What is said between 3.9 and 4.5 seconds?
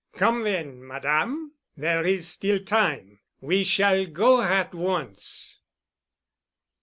go